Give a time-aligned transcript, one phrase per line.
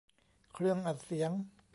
[0.53, 1.31] เครื่องอัดเสียง